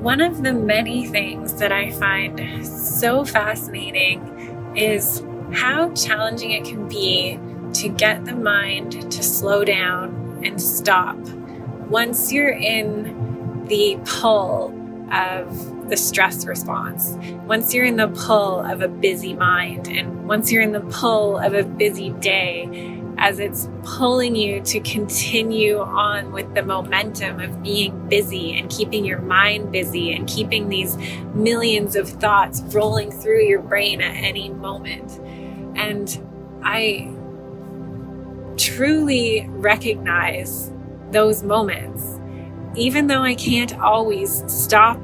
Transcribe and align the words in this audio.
one 0.00 0.22
of 0.22 0.42
the 0.42 0.52
many 0.52 1.06
things 1.06 1.54
that 1.56 1.72
I 1.72 1.90
find 1.90 2.66
so 2.66 3.22
fascinating 3.22 4.74
is 4.74 5.22
how 5.52 5.92
challenging 5.92 6.52
it 6.52 6.64
can 6.64 6.88
be 6.88 7.38
to 7.74 7.88
get 7.90 8.24
the 8.24 8.34
mind 8.34 9.12
to 9.12 9.22
slow 9.22 9.62
down 9.62 10.40
and 10.42 10.60
stop. 10.60 11.18
Once 11.88 12.32
you're 12.32 12.48
in 12.48 13.66
the 13.66 14.00
pull 14.06 14.74
of 15.12 15.88
the 15.90 15.96
stress 15.98 16.46
response, 16.46 17.18
once 17.46 17.74
you're 17.74 17.84
in 17.84 17.96
the 17.96 18.08
pull 18.08 18.60
of 18.60 18.80
a 18.80 18.88
busy 18.88 19.34
mind, 19.34 19.86
and 19.86 20.26
once 20.26 20.50
you're 20.50 20.62
in 20.62 20.72
the 20.72 20.80
pull 20.80 21.36
of 21.36 21.52
a 21.52 21.64
busy 21.64 22.10
day, 22.10 22.99
as 23.20 23.38
it's 23.38 23.68
pulling 23.82 24.34
you 24.34 24.62
to 24.62 24.80
continue 24.80 25.78
on 25.78 26.32
with 26.32 26.54
the 26.54 26.62
momentum 26.62 27.38
of 27.38 27.62
being 27.62 28.08
busy 28.08 28.58
and 28.58 28.70
keeping 28.70 29.04
your 29.04 29.20
mind 29.20 29.70
busy 29.70 30.14
and 30.14 30.26
keeping 30.26 30.70
these 30.70 30.96
millions 31.34 31.96
of 31.96 32.08
thoughts 32.08 32.62
rolling 32.74 33.10
through 33.10 33.42
your 33.44 33.60
brain 33.60 34.00
at 34.00 34.14
any 34.14 34.48
moment. 34.48 35.20
And 35.76 36.08
I 36.64 37.14
truly 38.56 39.46
recognize 39.50 40.72
those 41.10 41.42
moments, 41.42 42.18
even 42.74 43.06
though 43.06 43.22
I 43.22 43.34
can't 43.34 43.78
always 43.78 44.44
stop 44.50 44.98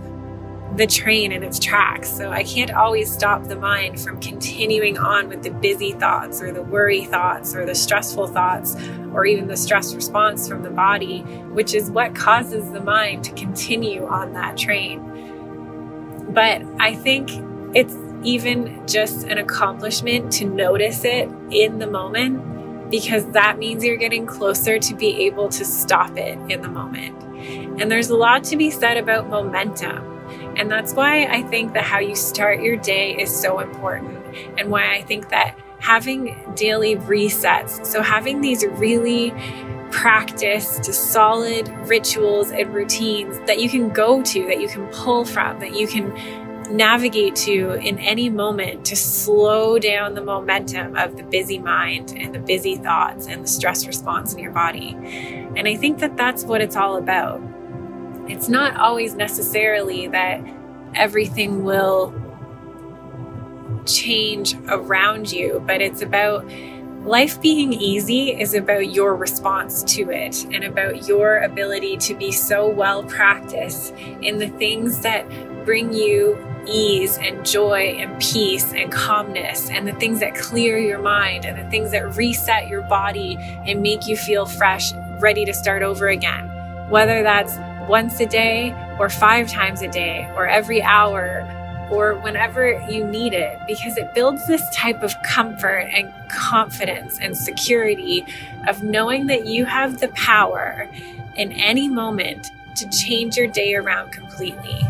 the 0.76 0.86
train 0.86 1.32
in 1.32 1.42
its 1.42 1.58
tracks. 1.58 2.10
So 2.10 2.30
I 2.30 2.42
can't 2.44 2.70
always 2.70 3.10
stop 3.10 3.44
the 3.44 3.56
mind 3.56 4.00
from 4.00 4.20
continuing 4.20 4.98
on 4.98 5.28
with 5.28 5.42
the 5.42 5.50
busy 5.50 5.92
thoughts 5.92 6.42
or 6.42 6.52
the 6.52 6.62
worry 6.62 7.04
thoughts 7.04 7.54
or 7.54 7.64
the 7.64 7.74
stressful 7.74 8.28
thoughts 8.28 8.76
or 9.12 9.24
even 9.24 9.48
the 9.48 9.56
stress 9.56 9.94
response 9.94 10.46
from 10.46 10.62
the 10.62 10.70
body, 10.70 11.20
which 11.52 11.74
is 11.74 11.90
what 11.90 12.14
causes 12.14 12.70
the 12.72 12.80
mind 12.80 13.24
to 13.24 13.32
continue 13.32 14.06
on 14.06 14.34
that 14.34 14.56
train. 14.56 15.02
But 16.28 16.62
I 16.78 16.94
think 16.94 17.30
it's 17.74 17.96
even 18.22 18.86
just 18.86 19.26
an 19.26 19.38
accomplishment 19.38 20.32
to 20.32 20.44
notice 20.44 21.04
it 21.04 21.30
in 21.50 21.78
the 21.78 21.86
moment 21.86 22.90
because 22.90 23.30
that 23.32 23.58
means 23.58 23.82
you're 23.82 23.96
getting 23.96 24.26
closer 24.26 24.78
to 24.78 24.94
be 24.94 25.24
able 25.24 25.48
to 25.48 25.64
stop 25.64 26.16
it 26.16 26.38
in 26.50 26.60
the 26.60 26.68
moment. 26.68 27.20
And 27.80 27.90
there's 27.90 28.10
a 28.10 28.16
lot 28.16 28.44
to 28.44 28.56
be 28.56 28.70
said 28.70 28.96
about 28.96 29.28
momentum 29.28 30.15
and 30.56 30.70
that's 30.70 30.94
why 30.94 31.26
I 31.26 31.42
think 31.42 31.74
that 31.74 31.84
how 31.84 31.98
you 31.98 32.16
start 32.16 32.60
your 32.60 32.76
day 32.76 33.16
is 33.16 33.34
so 33.34 33.60
important, 33.60 34.18
and 34.58 34.70
why 34.70 34.94
I 34.94 35.02
think 35.02 35.28
that 35.30 35.58
having 35.78 36.36
daily 36.56 36.96
resets, 36.96 37.84
so 37.84 38.02
having 38.02 38.40
these 38.40 38.64
really 38.64 39.32
practiced, 39.90 40.84
solid 40.92 41.68
rituals 41.88 42.50
and 42.50 42.74
routines 42.74 43.38
that 43.46 43.60
you 43.60 43.68
can 43.68 43.90
go 43.90 44.22
to, 44.22 44.46
that 44.46 44.60
you 44.60 44.68
can 44.68 44.86
pull 44.88 45.24
from, 45.24 45.60
that 45.60 45.76
you 45.76 45.86
can 45.86 46.12
navigate 46.74 47.36
to 47.36 47.74
in 47.74 47.96
any 48.00 48.28
moment 48.28 48.84
to 48.84 48.96
slow 48.96 49.78
down 49.78 50.14
the 50.14 50.20
momentum 50.20 50.96
of 50.96 51.16
the 51.16 51.22
busy 51.22 51.60
mind 51.60 52.12
and 52.16 52.34
the 52.34 52.40
busy 52.40 52.74
thoughts 52.76 53.28
and 53.28 53.44
the 53.44 53.48
stress 53.48 53.86
response 53.86 54.32
in 54.32 54.40
your 54.40 54.50
body. 54.50 54.96
And 55.54 55.68
I 55.68 55.76
think 55.76 56.00
that 56.00 56.16
that's 56.16 56.42
what 56.42 56.60
it's 56.60 56.74
all 56.74 56.96
about 56.96 57.40
it's 58.28 58.48
not 58.48 58.76
always 58.76 59.14
necessarily 59.14 60.08
that 60.08 60.40
everything 60.94 61.64
will 61.64 62.14
change 63.86 64.54
around 64.68 65.32
you, 65.32 65.62
but 65.66 65.80
it's 65.80 66.02
about 66.02 66.44
life 67.02 67.40
being 67.40 67.72
easy 67.72 68.30
is 68.30 68.52
about 68.54 68.92
your 68.92 69.14
response 69.14 69.84
to 69.84 70.10
it 70.10 70.44
and 70.52 70.64
about 70.64 71.06
your 71.06 71.38
ability 71.38 71.96
to 71.96 72.14
be 72.14 72.32
so 72.32 72.68
well 72.68 73.04
practiced 73.04 73.94
in 74.22 74.38
the 74.38 74.48
things 74.48 75.00
that 75.00 75.24
bring 75.64 75.92
you 75.92 76.36
ease 76.66 77.16
and 77.18 77.46
joy 77.46 77.94
and 77.98 78.20
peace 78.20 78.72
and 78.72 78.90
calmness 78.90 79.70
and 79.70 79.86
the 79.86 79.92
things 79.94 80.18
that 80.18 80.34
clear 80.34 80.78
your 80.78 80.98
mind 80.98 81.44
and 81.44 81.56
the 81.56 81.70
things 81.70 81.92
that 81.92 82.16
reset 82.16 82.66
your 82.66 82.82
body 82.82 83.36
and 83.38 83.80
make 83.82 84.08
you 84.08 84.16
feel 84.16 84.44
fresh, 84.44 84.92
ready 85.20 85.44
to 85.44 85.54
start 85.54 85.84
over 85.84 86.08
again. 86.08 86.48
Whether 86.90 87.22
that's 87.22 87.56
once 87.88 88.20
a 88.20 88.26
day 88.26 88.74
or 88.98 89.08
five 89.08 89.48
times 89.48 89.82
a 89.82 89.88
day 89.88 90.30
or 90.34 90.46
every 90.46 90.82
hour 90.82 91.46
or 91.90 92.14
whenever 92.16 92.72
you 92.90 93.04
need 93.04 93.32
it 93.32 93.58
because 93.66 93.96
it 93.96 94.12
builds 94.14 94.46
this 94.46 94.62
type 94.74 95.02
of 95.02 95.12
comfort 95.22 95.88
and 95.92 96.12
confidence 96.28 97.18
and 97.20 97.36
security 97.36 98.24
of 98.66 98.82
knowing 98.82 99.26
that 99.26 99.46
you 99.46 99.64
have 99.64 100.00
the 100.00 100.08
power 100.08 100.88
in 101.36 101.52
any 101.52 101.88
moment 101.88 102.50
to 102.74 102.88
change 102.90 103.36
your 103.36 103.46
day 103.46 103.74
around 103.74 104.10
completely. 104.10 104.80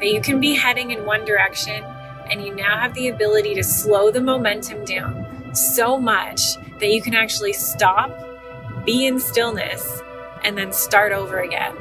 That 0.00 0.12
you 0.12 0.20
can 0.20 0.40
be 0.40 0.54
heading 0.54 0.90
in 0.90 1.04
one 1.04 1.24
direction 1.24 1.84
and 2.30 2.42
you 2.44 2.54
now 2.54 2.78
have 2.78 2.94
the 2.94 3.08
ability 3.08 3.54
to 3.54 3.62
slow 3.62 4.10
the 4.10 4.20
momentum 4.20 4.84
down 4.84 5.54
so 5.54 5.98
much 5.98 6.56
that 6.80 6.88
you 6.88 7.00
can 7.00 7.14
actually 7.14 7.52
stop, 7.52 8.10
be 8.84 9.06
in 9.06 9.18
stillness, 9.20 10.02
and 10.44 10.56
then 10.56 10.72
start 10.72 11.12
over 11.12 11.40
again. 11.40 11.74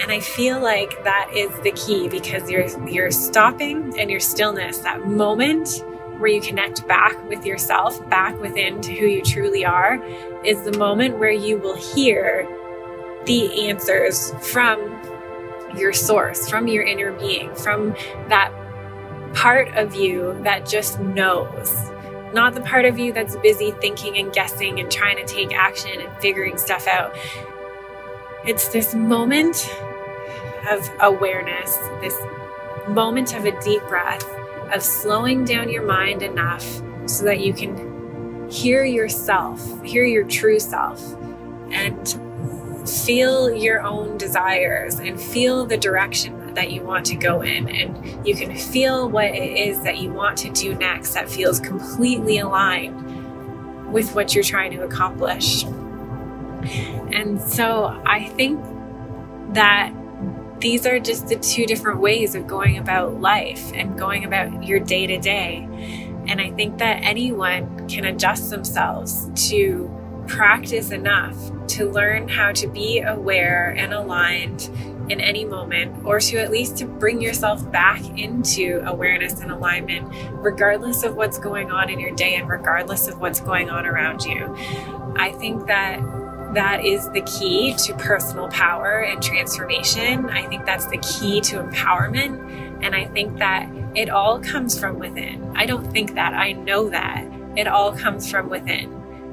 And 0.00 0.12
I 0.12 0.20
feel 0.20 0.60
like 0.60 1.02
that 1.04 1.30
is 1.34 1.50
the 1.60 1.72
key 1.72 2.08
because 2.08 2.50
you're 2.50 2.66
you're 2.88 3.10
stopping 3.10 3.98
and 3.98 4.10
your 4.10 4.20
stillness, 4.20 4.78
that 4.78 5.06
moment 5.06 5.84
where 6.18 6.30
you 6.30 6.40
connect 6.40 6.86
back 6.88 7.28
with 7.28 7.46
yourself, 7.46 8.06
back 8.10 8.38
within 8.40 8.80
to 8.82 8.94
who 8.94 9.06
you 9.06 9.22
truly 9.22 9.64
are, 9.64 10.02
is 10.44 10.62
the 10.62 10.76
moment 10.76 11.18
where 11.18 11.30
you 11.30 11.58
will 11.58 11.76
hear 11.76 12.46
the 13.24 13.68
answers 13.68 14.32
from 14.42 14.78
your 15.76 15.92
source, 15.92 16.48
from 16.48 16.66
your 16.66 16.82
inner 16.82 17.12
being, 17.12 17.54
from 17.54 17.94
that 18.28 18.52
part 19.34 19.68
of 19.76 19.94
you 19.94 20.36
that 20.42 20.66
just 20.66 20.98
knows. 20.98 21.90
Not 22.32 22.54
the 22.54 22.60
part 22.60 22.84
of 22.84 22.98
you 22.98 23.12
that's 23.12 23.36
busy 23.36 23.70
thinking 23.72 24.18
and 24.18 24.32
guessing 24.32 24.80
and 24.80 24.90
trying 24.90 25.16
to 25.16 25.24
take 25.24 25.54
action 25.54 26.00
and 26.00 26.12
figuring 26.20 26.58
stuff 26.58 26.86
out. 26.86 27.16
It's 28.46 28.68
this 28.68 28.94
moment 28.94 29.68
of 30.70 30.88
awareness, 31.00 31.76
this 32.00 32.16
moment 32.88 33.34
of 33.34 33.44
a 33.44 33.60
deep 33.60 33.82
breath, 33.88 34.24
of 34.72 34.82
slowing 34.82 35.44
down 35.44 35.68
your 35.68 35.84
mind 35.84 36.22
enough 36.22 36.64
so 37.06 37.24
that 37.24 37.40
you 37.40 37.52
can 37.52 38.48
hear 38.48 38.84
yourself, 38.84 39.82
hear 39.82 40.04
your 40.04 40.24
true 40.24 40.60
self, 40.60 41.14
and 41.70 42.18
feel 42.88 43.52
your 43.52 43.82
own 43.82 44.16
desires 44.16 45.00
and 45.00 45.20
feel 45.20 45.66
the 45.66 45.76
direction 45.76 46.54
that 46.54 46.70
you 46.70 46.82
want 46.82 47.04
to 47.06 47.16
go 47.16 47.42
in. 47.42 47.68
And 47.68 48.26
you 48.26 48.34
can 48.34 48.56
feel 48.56 49.08
what 49.08 49.26
it 49.26 49.58
is 49.58 49.82
that 49.82 49.98
you 49.98 50.12
want 50.12 50.38
to 50.38 50.50
do 50.50 50.74
next 50.74 51.12
that 51.14 51.28
feels 51.28 51.60
completely 51.60 52.38
aligned 52.38 53.92
with 53.92 54.14
what 54.14 54.34
you're 54.34 54.44
trying 54.44 54.70
to 54.72 54.84
accomplish. 54.84 55.64
And 57.12 57.40
so 57.40 58.00
I 58.06 58.28
think 58.28 58.62
that 59.54 59.92
these 60.60 60.86
are 60.86 60.98
just 60.98 61.28
the 61.28 61.36
two 61.36 61.66
different 61.66 62.00
ways 62.00 62.34
of 62.34 62.46
going 62.46 62.78
about 62.78 63.20
life 63.20 63.72
and 63.74 63.98
going 63.98 64.24
about 64.24 64.64
your 64.64 64.80
day 64.80 65.06
to 65.06 65.18
day. 65.18 65.68
And 66.26 66.40
I 66.40 66.50
think 66.50 66.78
that 66.78 67.02
anyone 67.02 67.88
can 67.88 68.04
adjust 68.04 68.50
themselves 68.50 69.30
to 69.48 69.94
practice 70.26 70.90
enough 70.90 71.36
to 71.68 71.90
learn 71.90 72.28
how 72.28 72.52
to 72.52 72.66
be 72.66 73.00
aware 73.00 73.74
and 73.76 73.94
aligned 73.94 74.68
in 75.08 75.20
any 75.20 75.44
moment 75.44 76.04
or 76.04 76.20
to 76.20 76.36
at 76.36 76.50
least 76.50 76.76
to 76.76 76.84
bring 76.84 77.22
yourself 77.22 77.70
back 77.72 78.02
into 78.18 78.82
awareness 78.84 79.40
and 79.40 79.50
alignment 79.50 80.06
regardless 80.34 81.02
of 81.02 81.16
what's 81.16 81.38
going 81.38 81.70
on 81.70 81.88
in 81.88 81.98
your 81.98 82.10
day 82.10 82.34
and 82.34 82.48
regardless 82.48 83.08
of 83.08 83.18
what's 83.18 83.40
going 83.40 83.70
on 83.70 83.86
around 83.86 84.22
you. 84.24 84.54
I 85.16 85.32
think 85.38 85.66
that 85.66 85.98
that 86.54 86.84
is 86.84 87.08
the 87.10 87.20
key 87.22 87.74
to 87.74 87.94
personal 87.94 88.48
power 88.48 89.00
and 89.00 89.22
transformation. 89.22 90.30
I 90.30 90.46
think 90.46 90.64
that's 90.64 90.86
the 90.86 90.98
key 90.98 91.40
to 91.42 91.62
empowerment. 91.62 92.82
And 92.82 92.94
I 92.94 93.06
think 93.06 93.38
that 93.38 93.68
it 93.94 94.08
all 94.08 94.40
comes 94.40 94.78
from 94.78 94.98
within. 94.98 95.52
I 95.56 95.66
don't 95.66 95.90
think 95.92 96.14
that, 96.14 96.34
I 96.34 96.52
know 96.52 96.88
that. 96.88 97.26
It 97.56 97.66
all 97.66 97.92
comes 97.92 98.30
from 98.30 98.48
within. 98.48 98.92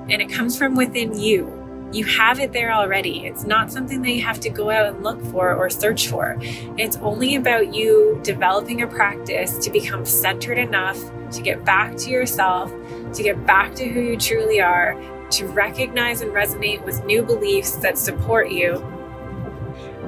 And 0.10 0.22
it 0.22 0.30
comes 0.30 0.57
from 0.57 0.75
within 0.75 1.18
you. 1.18 1.62
You 1.94 2.04
have 2.06 2.40
it 2.40 2.51
there 2.51 2.74
already. 2.74 3.25
It's 3.25 3.45
not 3.45 3.72
something 3.72 4.01
that 4.01 4.12
you 4.12 4.22
have 4.24 4.40
to 4.42 4.50
go 4.50 4.69
out 4.69 4.88
and 4.88 5.04
look 5.04 5.24
for 5.28 5.56
or 5.56 5.69
search 5.69 6.10
for. 6.10 6.36
It's 6.42 6.98
only 6.98 7.36
about 7.36 7.74
you 7.74 8.19
developing 8.24 8.81
a 8.81 8.88
practice 8.88 9.57
to 9.60 9.69
become 9.69 10.04
centered 10.06 10.57
enough 10.57 11.00
to 11.31 11.42
get 11.42 11.63
back 11.63 11.95
to 11.98 12.10
yourself, 12.10 12.72
to 13.13 13.24
get 13.24 13.45
back 13.45 13.75
to 13.75 13.88
who 13.88 14.01
you 14.01 14.18
truly 14.18 14.60
are, 14.60 15.00
to 15.36 15.48
recognize 15.48 16.22
and 16.22 16.32
resonate 16.32 16.84
with 16.84 17.04
new 17.06 17.22
beliefs 17.24 17.76
that 17.78 17.98
support 17.98 18.52
you. 18.52 18.76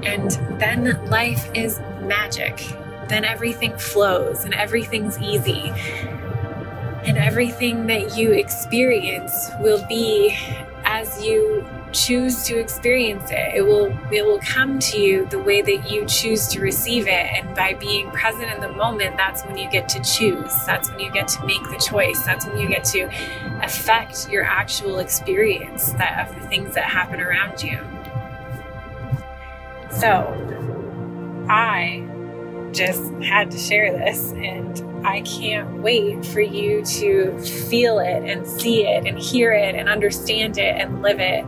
And 0.03 0.31
then 0.59 1.06
life 1.09 1.50
is 1.53 1.79
magic. 2.01 2.65
Then 3.07 3.25
everything 3.25 3.77
flows 3.77 4.44
and 4.45 4.53
everything's 4.53 5.19
easy. 5.19 5.71
And 7.03 7.18
everything 7.18 7.88
that 7.88 8.18
you 8.18 8.31
experience 8.31 9.50
will 9.59 9.85
be 9.88 10.38
as 10.97 11.23
you 11.23 11.63
choose 11.91 12.44
to 12.44 12.57
experience 12.57 13.29
it. 13.29 13.55
It 13.55 13.61
will 13.61 13.95
it 14.11 14.25
will 14.25 14.39
come 14.39 14.79
to 14.79 14.99
you 14.99 15.25
the 15.27 15.39
way 15.39 15.61
that 15.61 15.91
you 15.91 16.05
choose 16.05 16.47
to 16.49 16.59
receive 16.59 17.07
it. 17.07 17.27
And 17.35 17.55
by 17.55 17.75
being 17.75 18.09
present 18.11 18.51
in 18.51 18.61
the 18.61 18.71
moment, 18.71 19.15
that's 19.15 19.44
when 19.44 19.57
you 19.57 19.69
get 19.69 19.88
to 19.89 20.01
choose. 20.01 20.53
That's 20.65 20.89
when 20.89 20.99
you 20.99 21.11
get 21.11 21.27
to 21.29 21.45
make 21.45 21.63
the 21.69 21.77
choice. 21.77 22.21
That's 22.23 22.45
when 22.47 22.57
you 22.57 22.67
get 22.67 22.83
to 22.85 23.03
affect 23.63 24.29
your 24.29 24.44
actual 24.44 24.99
experience 24.99 25.91
that 25.94 26.27
of 26.27 26.35
the 26.35 26.47
things 26.47 26.73
that 26.73 26.85
happen 26.85 27.21
around 27.21 27.61
you. 27.61 27.79
So 29.91 30.33
I 31.47 32.05
just 32.77 33.12
had 33.24 33.50
to 33.51 33.57
share 33.57 33.91
this 33.91 34.31
and 34.33 34.83
I 35.06 35.21
can't 35.21 35.81
wait 35.81 36.25
for 36.25 36.41
you 36.41 36.83
to 36.85 37.39
feel 37.39 38.00
it 38.00 38.24
and 38.24 38.47
see 38.47 38.85
it 38.85 39.07
and 39.07 39.18
hear 39.18 39.51
it 39.51 39.74
and 39.75 39.89
understand 39.89 40.57
it 40.57 40.75
and 40.75 41.01
live 41.01 41.19
it. 41.19 41.44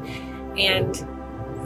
And 0.58 1.08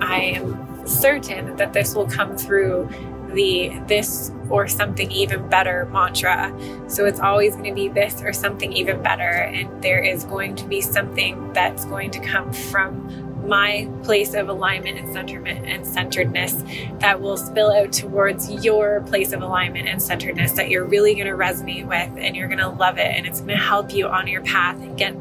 I 0.02 0.16
am 0.22 0.88
certain 0.88 1.56
that 1.56 1.74
this 1.74 1.96
will 1.96 2.08
come 2.08 2.36
through 2.36 2.90
the 3.34 3.80
this 3.88 4.32
or 4.50 4.68
something 4.68 5.12
even 5.12 5.48
better 5.50 5.86
mantra. 5.92 6.56
So 6.88 7.06
it's 7.06 7.20
always 7.20 7.54
going 7.54 7.70
to 7.70 7.74
be 7.74 7.88
this 7.88 8.22
or 8.22 8.34
something 8.34 8.72
even 8.74 9.02
better. 9.02 9.24
And 9.24 9.82
there 9.82 10.00
is 10.04 10.24
going 10.26 10.56
to 10.58 10.66
be 10.66 10.82
something 10.82 11.54
that's 11.54 11.86
going 11.86 12.12
to 12.12 12.20
come 12.20 12.52
from 12.54 13.34
my 13.48 13.90
place 14.04 14.34
of 14.34 14.48
alignment 14.48 14.98
and 14.98 15.10
centerment 15.10 15.68
and 15.68 15.86
centeredness 15.86 16.64
that 17.00 17.20
will 17.20 17.38
spill 17.38 17.72
out 17.72 17.92
towards 17.92 18.50
your 18.64 19.02
place 19.02 19.34
of 19.34 19.42
alignment 19.42 19.88
and 19.88 20.02
centeredness 20.02 20.54
that 20.54 20.70
you're 20.70 20.86
really 20.86 21.14
going 21.14 21.28
to 21.28 21.34
resonate 21.34 21.86
with 21.86 22.18
and 22.18 22.36
you're 22.36 22.48
going 22.48 22.60
to 22.60 22.70
love 22.70 22.98
it 22.98 23.16
and 23.16 23.26
it's 23.26 23.42
going 23.42 23.50
to 23.50 23.58
help 23.58 23.94
you 23.94 24.08
on 24.08 24.28
your 24.28 24.42
path 24.44 24.78
and 24.82 24.98
get 24.98 25.14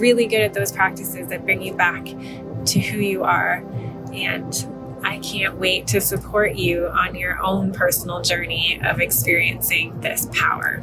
really 0.00 0.26
good 0.26 0.40
at 0.40 0.54
those 0.54 0.72
practices 0.72 1.28
that 1.28 1.44
bring 1.44 1.60
you 1.60 1.74
back 1.74 2.04
to 2.64 2.80
who 2.80 2.98
you 2.98 3.22
are 3.22 3.62
and 4.12 4.66
I 5.02 5.18
can't 5.18 5.58
wait 5.58 5.86
to 5.88 6.00
support 6.00 6.54
you 6.56 6.86
on 6.88 7.14
your 7.14 7.38
own 7.42 7.72
personal 7.72 8.22
journey 8.22 8.80
of 8.84 9.00
experiencing 9.00 10.00
this 10.00 10.26
power. 10.32 10.82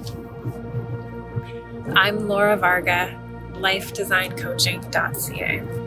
I'm 1.96 2.28
Laura 2.28 2.58
Varga, 2.58 3.20
lifedesigncoaching.ca. 3.54 5.85